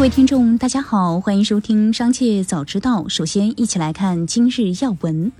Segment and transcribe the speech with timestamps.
[0.00, 3.02] 各位听众，大家好，欢迎收听《商界早知道》。
[3.10, 5.30] 首先，一起来看今日要闻。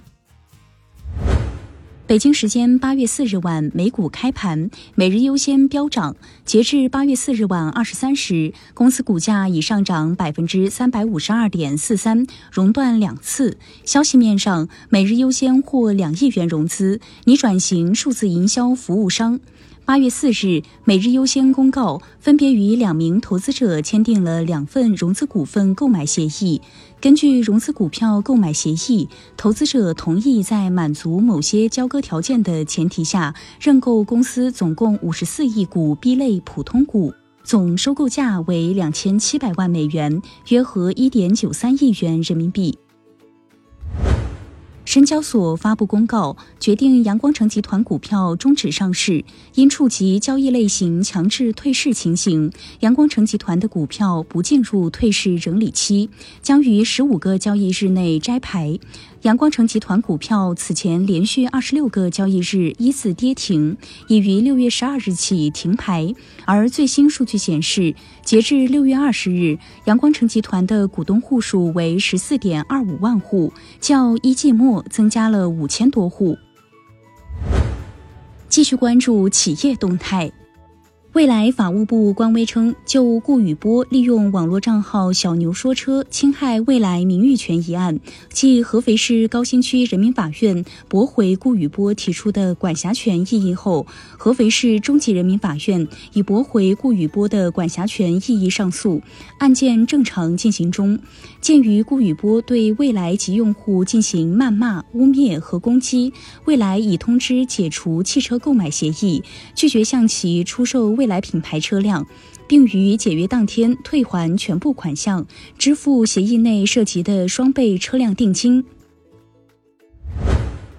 [2.07, 6.15] 北京时间八月四日晚，美股开盘，每日优先飙涨。
[6.45, 13.57] 截至八月四日晚二十三时，公司股价已上涨百分之三百五十二点四三，熔断两次。
[13.87, 19.41] 消息面上，每日优先获两亿元融资，拟转型数字营销服务商。
[19.91, 26.63] 八月四日，每日优先公告，分别与两名投资者签订了两份融资股份购买协议。
[27.01, 42.79] 根据融资股票购买协议，投资者同意在满足某些交割条件的前提下，认购公司总共五十四亿股 B 类普通股，总收购价为两千七百万美元，约合一点九三亿元人民币。
[44.91, 56.11] 深交所发布公告，决定阳光城集团股票终止上市，因触及交易类型强制退市情形，阳光城集团的股票不进入退市整理期，
[56.43, 58.81] 将于十五个交易日内摘牌。
[59.23, 63.77] 阳光城集团股票此前连续二十六个交易日依次跌停，
[64.09, 66.15] 已于六月十二日起停牌。
[66.47, 76.39] 而最新数据显示，截至六月二十日，阳光城集团的股东户数为十四点二五万户，较一季末增加了五千多户。
[78.49, 80.33] 继续关注企业动态。
[81.13, 87.99] 未来法务部官微称，就顾宇波利用网络账号“小牛说车”侵害未来名誉权一案，
[88.33, 99.03] 继合肥市高新区人民法院驳回顾宇波提出的管辖权异议后，合肥市中级人民法院已驳回顾宇波的管辖权异议上诉，
[99.41, 100.97] 案件正常进行中。
[101.41, 106.13] 鉴于顾宇波对未来及用户进行谩骂、污蔑和攻击，
[106.45, 109.25] 未来已通知解除汽车购买协议，
[109.57, 111.00] 拒绝向其出售。
[111.01, 112.07] 未来品牌车辆，
[112.47, 118.63] 并于解约当天退还全部款项，支付协议内涉及的双倍车辆定金。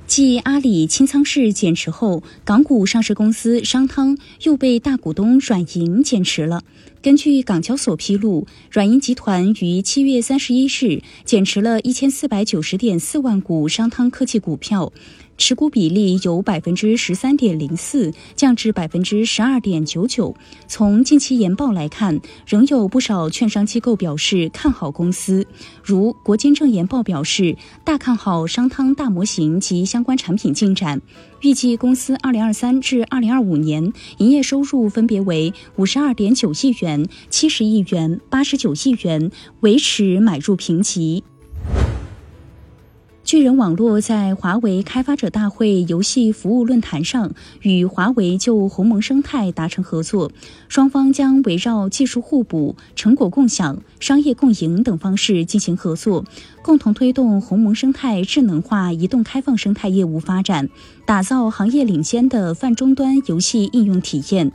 [0.06, 6.62] 继阿里清仓式减持后，港股上市公司商汤又被大股东软银减持了。
[7.02, 14.94] 根据港交所披露，软银集团于七月三十一日减持了一千四百九十点四万股商汤科技股票。
[15.42, 20.36] 持股比例由百分之十三点零四降至百分之十二点九九。
[20.68, 25.48] 从近期研报来看，仍有不少券商机构表示看好公司，
[25.84, 31.02] 如国金证研报表示大看好商汤大模型及相关产品进展，
[31.42, 39.32] 预计公司二零二三至二零二五年营业收入分别为五十二点九亿元、七十亿元、八十九亿元，
[39.62, 41.24] 维持买入评级。
[43.32, 47.32] 巨人网络在华为开发者大会游戏服务论坛上
[47.62, 50.34] 与华为就鸿蒙生态达成合作，
[50.68, 56.26] 双方将围绕技术互补、成果共享、商业共赢等方式进行合作，
[56.62, 60.68] 共同推动鸿蒙生态智能化移动开放生态业务发展，
[61.06, 64.52] 打造行业领先的泛终端游戏应用体验。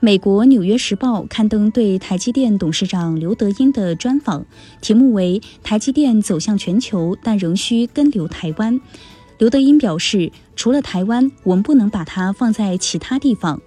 [0.00, 4.46] 美国《纽约时报》刊登对台积电董事长刘德英的专访，
[4.80, 8.80] 题目为“台积电走向全球，但仍需跟留台湾”。
[9.38, 13.60] 刘德英表示：“除了台湾，我们不能把它放在其他地方。”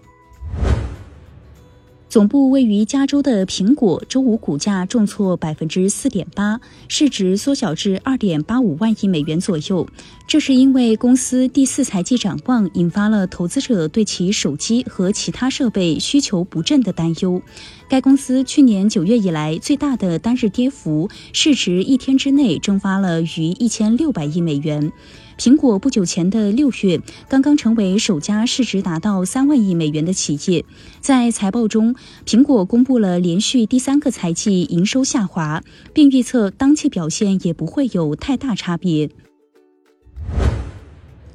[2.11, 9.88] 总部位于加州的苹果周五股价重挫百分之四点八，市值缩小至二点八五万亿美元左右。
[10.27, 17.41] 这是因为公司第四财季展望引发了投资者对其手机和其他设备需求不振的担忧。
[17.88, 24.91] 该公司去年九月以来最大的单日跌幅，市值一天之内蒸发了逾一千六百亿美元。
[25.38, 30.64] 苹果不久前的六月刚刚成为首家市值达到三万亿美元的企业。
[31.00, 39.09] 在财报中，苹果公布了连续第三个财季营收下滑，并预测当季表现也不会有太大差别。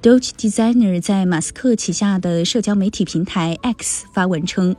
[0.03, 4.77] Doge Designer 在马斯克旗下的社交媒体平台 X 发文称，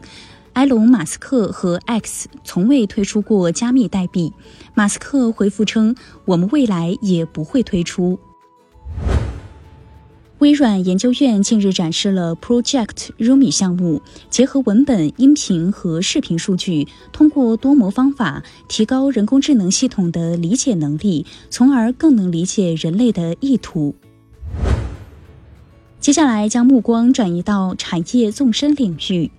[0.54, 4.32] 埃隆·马斯克和 X 从未推出过加密代币。
[4.74, 5.94] 马斯克回复称
[6.24, 8.18] ：“我们未来也不会推出。”
[10.40, 23.96] 微软研究院近日展示了 Project Rumi 项目，结合文本、音频和视频数据，通过多模方法提高人工智能系统的理解能力，从而更能理解人类的意图。
[26.00, 29.32] 接下来将目光转移到产业纵深领域。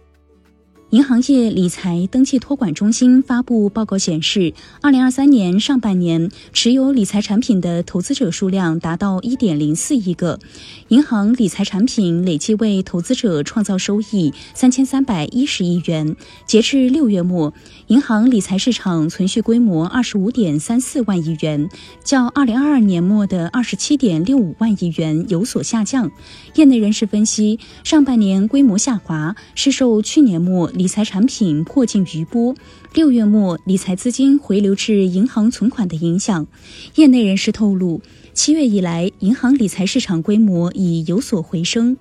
[0.90, 10.40] 银行业理财登记托管中心发布报告显示，二零二三年上半年持有理财产品的投资者数量达到一点零四亿个，
[10.88, 16.16] 银行理财产品累计为投资者创造收益三千三百一十亿元。
[16.46, 17.52] 截至六月末，
[17.88, 21.68] 银行理财市场存续规模二十五点三四万亿元，
[22.02, 26.10] 较二零二二年末的二十七点六五万亿元有所下降。
[26.54, 30.72] 业内人士分析，上半年规模下滑是受去年末。
[30.78, 32.54] 理财产品破净余波，
[32.94, 36.46] 六月末理财资金回流至银行存款的影响。
[36.94, 38.00] 业内人士透露，
[38.32, 41.96] 七月以来，银行理财市场规模已有所回升。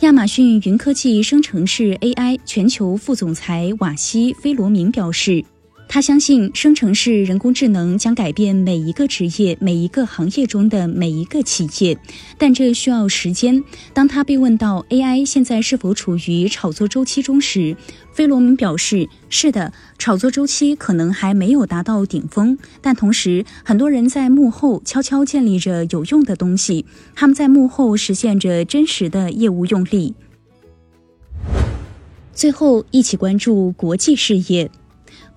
[0.00, 5.44] 亚马逊云科技生成式 AI 全球副总裁瓦西·菲罗明表示。
[5.92, 11.98] 他相信生成式人工智能将改变每一个职业、每一个行业中的每一个企业，
[12.38, 13.64] 但这需要时间。
[13.92, 17.76] 当他被问到 AI 现在是否处于炒作周期中时，
[18.12, 30.14] 费罗明表示：“是的，炒作周期可能还没有达到顶峰，但同时很多人在幕后悄悄建立着有用的东西，他们在幕后实现着真实的业务用力。”
[32.32, 34.70] 最后，一起关注国际事业。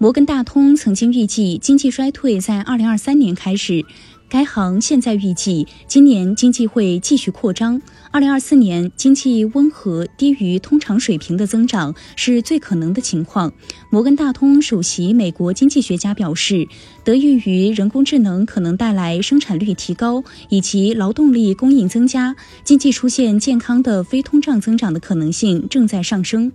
[0.03, 3.85] 摩根大通曾经预计经济衰退在二零二三年开始，
[4.27, 7.81] 该行现在预计今年经济会继续扩张。
[8.11, 13.53] 二零二四年经济温和低于通常水平的增长是最可能的情况。
[13.89, 16.67] 摩根大通首席美国经济学家表示，
[17.05, 22.35] 得益于人工智能可能带来生产率提高以及劳动力供应增加，
[22.65, 26.51] 经济出现健康的非通胀增长的可能性正在上升。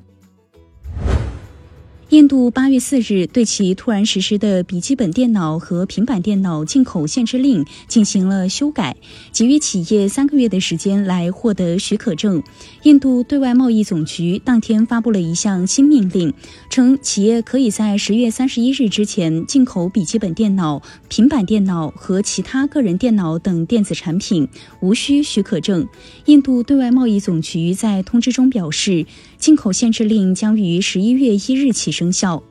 [2.10, 8.96] 印度八月四日对其突然实施的笔记本电脑和平板电脑进口限制令进行了修改，
[9.30, 12.42] 给予企业三个月的时间来获得许可证。
[12.84, 16.32] 印度对外贸易总局当天发布了一项新命令，
[16.70, 24.48] 称企业可以在十月三十一日之前进口笔记本电脑、平板电脑和其他个人电脑等电子产品，
[24.80, 25.86] 无需许可证。
[26.24, 29.04] 印度对外贸易总局在通知中表示，
[29.38, 31.90] 进口限制令将于十一月一日起。
[31.90, 32.42] 生效。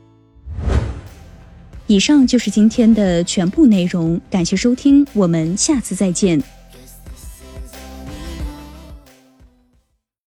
[1.85, 6.56] 以上就是今天的全部内容，感谢收听，我们下次再见。